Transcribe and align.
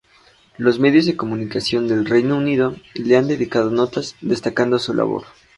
Los 0.57 0.79
medios 0.79 1.05
de 1.05 1.15
comunicación 1.15 1.87
del 1.87 2.07
Reino 2.07 2.35
Unido 2.35 2.75
le 2.95 3.17
han 3.17 3.27
dedicado 3.27 3.69
notas, 3.69 4.15
destacando 4.19 4.79
su 4.79 4.95
labor. 4.95 5.25